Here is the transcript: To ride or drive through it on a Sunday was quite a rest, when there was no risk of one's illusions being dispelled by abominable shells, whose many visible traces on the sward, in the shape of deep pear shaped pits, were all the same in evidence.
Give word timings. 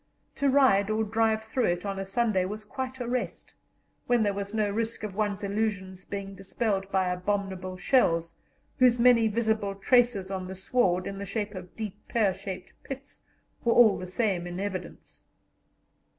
To 0.37 0.49
ride 0.49 0.89
or 0.89 1.03
drive 1.03 1.43
through 1.43 1.65
it 1.65 1.85
on 1.85 1.99
a 1.99 2.07
Sunday 2.07 2.43
was 2.43 2.63
quite 2.63 2.99
a 2.99 3.07
rest, 3.07 3.53
when 4.07 4.23
there 4.23 4.33
was 4.33 4.51
no 4.51 4.67
risk 4.71 5.03
of 5.03 5.13
one's 5.15 5.43
illusions 5.43 6.05
being 6.05 6.33
dispelled 6.33 6.91
by 6.91 7.09
abominable 7.09 7.77
shells, 7.77 8.33
whose 8.79 8.97
many 8.97 9.27
visible 9.27 9.75
traces 9.75 10.31
on 10.31 10.47
the 10.47 10.55
sward, 10.55 11.05
in 11.05 11.19
the 11.19 11.25
shape 11.27 11.53
of 11.53 11.75
deep 11.75 12.07
pear 12.07 12.33
shaped 12.33 12.73
pits, 12.81 13.21
were 13.63 13.73
all 13.73 13.99
the 13.99 14.07
same 14.07 14.47
in 14.47 14.59
evidence. 14.59 15.27